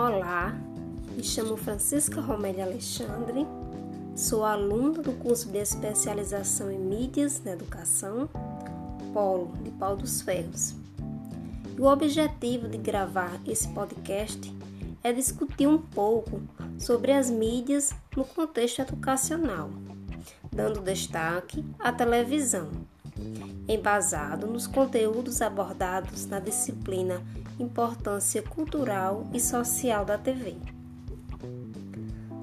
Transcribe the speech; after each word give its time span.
Olá, 0.00 0.56
me 1.16 1.24
chamo 1.24 1.56
Francisca 1.56 2.20
Romélia 2.20 2.64
Alexandre, 2.64 3.44
sou 4.14 4.44
aluna 4.44 5.02
do 5.02 5.12
curso 5.14 5.48
de 5.50 5.58
especialização 5.58 6.70
em 6.70 6.78
mídias 6.78 7.42
na 7.42 7.50
educação, 7.50 8.28
Polo 9.12 9.52
de 9.60 9.72
Pau 9.72 9.96
dos 9.96 10.22
Ferros. 10.22 10.76
E 11.76 11.80
o 11.80 11.86
objetivo 11.86 12.68
de 12.68 12.78
gravar 12.78 13.40
esse 13.44 13.66
podcast 13.70 14.56
é 15.02 15.12
discutir 15.12 15.66
um 15.66 15.78
pouco 15.78 16.42
sobre 16.78 17.10
as 17.10 17.28
mídias 17.28 17.92
no 18.16 18.24
contexto 18.24 18.82
educacional, 18.82 19.68
dando 20.52 20.80
destaque 20.80 21.64
à 21.76 21.92
televisão, 21.92 22.70
embasado 23.68 24.46
nos 24.46 24.66
conteúdos 24.66 25.42
abordados 25.42 26.26
na 26.26 26.40
disciplina 26.40 27.22
Importância 27.58 28.42
Cultural 28.42 29.26
e 29.32 29.40
Social 29.40 30.04
da 30.04 30.16
TV. 30.16 30.56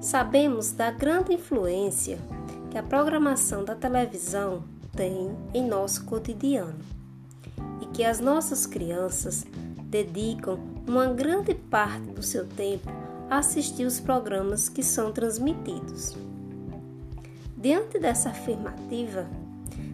Sabemos 0.00 0.72
da 0.72 0.90
grande 0.90 1.32
influência 1.34 2.18
que 2.70 2.78
a 2.78 2.82
programação 2.82 3.64
da 3.64 3.74
televisão 3.74 4.62
tem 4.94 5.36
em 5.52 5.66
nosso 5.66 6.04
cotidiano 6.04 6.78
e 7.80 7.86
que 7.86 8.04
as 8.04 8.20
nossas 8.20 8.66
crianças 8.66 9.44
dedicam 9.84 10.58
uma 10.86 11.06
grande 11.06 11.54
parte 11.54 12.06
do 12.10 12.22
seu 12.22 12.46
tempo 12.46 12.88
a 13.28 13.38
assistir 13.38 13.84
os 13.84 13.98
programas 13.98 14.68
que 14.68 14.82
são 14.82 15.12
transmitidos. 15.12 16.16
Diante 17.56 17.98
dessa 17.98 18.28
afirmativa, 18.28 19.26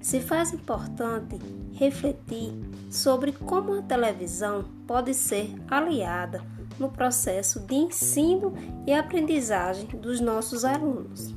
se 0.00 0.20
faz 0.20 0.52
importante 0.52 1.38
refletir 1.72 2.52
sobre 2.90 3.32
como 3.32 3.78
a 3.78 3.82
televisão 3.82 4.64
pode 4.86 5.12
ser 5.14 5.54
aliada 5.68 6.42
no 6.78 6.88
processo 6.88 7.60
de 7.60 7.74
ensino 7.74 8.54
e 8.86 8.92
aprendizagem 8.92 9.86
dos 9.86 10.20
nossos 10.20 10.64
alunos. 10.64 11.34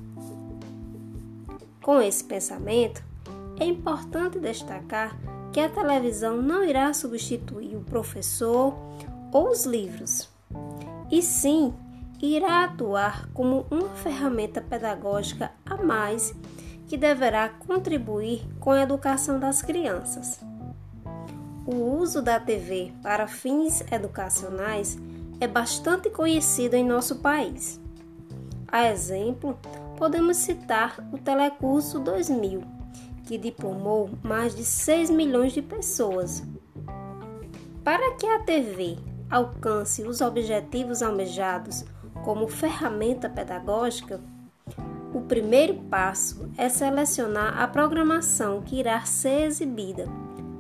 Com 1.82 2.02
esse 2.02 2.24
pensamento, 2.24 3.04
é 3.60 3.66
importante 3.66 4.40
destacar 4.40 5.18
que 5.52 5.60
a 5.60 5.70
televisão 5.70 6.42
não 6.42 6.64
irá 6.64 6.94
substituir 6.94 7.76
o 7.76 7.82
professor 7.82 8.76
ou 9.32 9.50
os 9.50 9.66
livros, 9.66 10.30
e 11.12 11.22
sim 11.22 11.74
irá 12.22 12.66
atuar 12.66 13.30
como 13.34 13.66
uma 13.72 13.90
ferramenta 13.90 14.62
pedagógica 14.62 15.52
a 15.66 15.78
mais 15.78 16.36
que 16.90 16.98
deverá 16.98 17.48
contribuir 17.48 18.42
com 18.60 18.72
a 18.72 18.82
educação 18.82 19.40
das 19.40 19.62
crianças. 19.62 20.44
O 21.68 21.76
uso 21.76 22.20
da 22.20 22.40
TV 22.40 22.92
para 23.04 23.28
fins 23.28 23.84
educacionais 23.92 24.98
é 25.40 25.48
bastante 25.48 26.10
conhecido 26.10 26.74
em 26.74 26.84
nosso 26.84 27.18
país. 27.18 27.80
A 28.68 28.90
exemplo, 28.90 29.58
podemos 29.98 30.38
citar 30.38 30.98
o 31.14 31.18
Telecurso 31.20 32.00
2000, 32.00 32.64
que 33.24 33.38
diplomou 33.38 34.10
mais 34.24 34.56
de 34.56 34.66
6 34.66 35.12
milhões 35.12 35.54
de 35.54 35.62
pessoas. 35.62 36.42
Para 37.84 38.16
que 38.16 38.26
a 38.26 38.40
TV 38.40 38.98
alcance 39.30 40.02
os 40.02 40.22
objetivos 40.22 41.04
almejados 41.04 41.86
como 42.26 42.48
ferramenta 42.48 43.30
pedagógica, 43.30 44.20
o 45.20 45.22
primeiro 45.22 45.74
passo 45.74 46.50
é 46.58 46.70
selecionar 46.70 47.62
a 47.62 47.68
programação 47.68 48.62
que 48.62 48.80
irá 48.80 49.02
ser 49.02 49.48
exibida 49.48 50.08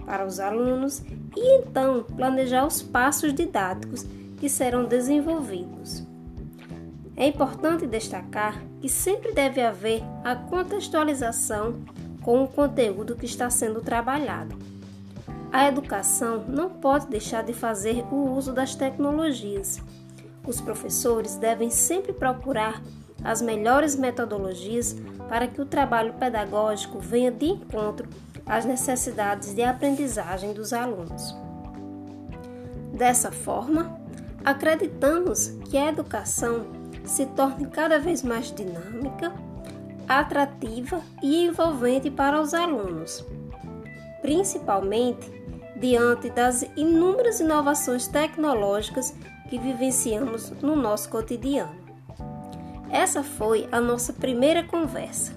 para 0.05 0.25
os 0.25 0.37
alunos 0.37 1.01
e 1.35 1.59
então 1.59 2.03
planejar 2.03 2.67
os 2.67 2.81
passos 2.81 3.33
didáticos 3.33 4.05
que 4.37 4.49
serão 4.49 4.83
desenvolvidos. 4.83 6.05
É 7.15 7.27
importante 7.27 7.87
destacar 7.87 8.61
que 8.81 8.89
sempre 8.89 9.31
deve 9.31 9.61
haver 9.61 10.03
a 10.25 10.35
contextualização 10.35 11.75
com 12.21 12.43
o 12.43 12.47
conteúdo 12.47 13.15
que 13.15 13.25
está 13.25 13.49
sendo 13.49 13.79
trabalhado. 13.79 14.57
A 15.53 15.67
educação 15.69 16.43
não 16.47 16.69
pode 16.69 17.07
deixar 17.07 17.43
de 17.43 17.53
fazer 17.53 18.03
o 18.11 18.35
uso 18.35 18.51
das 18.51 18.75
tecnologias. 18.75 19.81
Os 20.45 20.59
professores 20.59 21.37
devem 21.37 21.69
sempre 21.69 22.11
procurar 22.11 22.81
as 23.23 23.41
melhores 23.41 23.95
metodologias 23.95 24.95
para 25.27 25.47
que 25.47 25.61
o 25.61 25.65
trabalho 25.65 26.13
pedagógico 26.13 26.99
venha 26.99 27.31
de 27.31 27.45
encontro 27.45 28.07
às 28.45 28.65
necessidades 28.65 29.53
de 29.53 29.61
aprendizagem 29.61 30.53
dos 30.53 30.73
alunos. 30.73 31.35
Dessa 32.93 33.31
forma, 33.31 33.99
acreditamos 34.43 35.47
que 35.69 35.77
a 35.77 35.89
educação 35.89 36.65
se 37.05 37.25
torne 37.27 37.67
cada 37.67 37.99
vez 37.99 38.23
mais 38.23 38.51
dinâmica, 38.51 39.31
atrativa 40.07 41.01
e 41.21 41.45
envolvente 41.45 42.09
para 42.09 42.41
os 42.41 42.53
alunos, 42.53 43.23
principalmente 44.21 45.31
diante 45.75 46.29
das 46.29 46.63
inúmeras 46.75 47.39
inovações 47.39 48.07
tecnológicas 48.07 49.13
que 49.49 49.57
vivenciamos 49.57 50.51
no 50.61 50.75
nosso 50.75 51.09
cotidiano. 51.09 51.88
Essa 52.89 53.23
foi 53.23 53.67
a 53.71 53.79
nossa 53.79 54.11
primeira 54.11 54.63
conversa. 54.63 55.33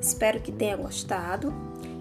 Espero 0.00 0.40
que 0.40 0.50
tenha 0.50 0.76
gostado 0.76 1.52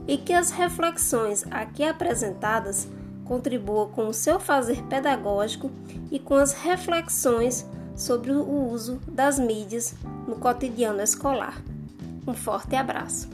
e 0.08 0.18
que 0.18 0.34
as 0.34 0.52
reflexões 0.52 1.46
aqui 1.52 1.84
apresentadas 1.84 2.88
contribuam 3.26 3.90
com 3.90 4.08
o 4.08 4.14
seu 4.14 4.40
fazer 4.40 4.82
pedagógico 4.84 5.70
e 6.12 6.18
com 6.18 6.36
as 6.36 6.54
reflexões 6.54 7.66
sobre 7.96 8.32
o 8.32 8.72
uso 8.72 9.00
das 9.08 9.38
mídias 9.38 9.94
no 10.28 10.36
cotidiano 10.36 11.02
escolar. 11.02 11.62
Um 12.26 12.34
forte 12.34 12.76
abraço! 12.76 13.30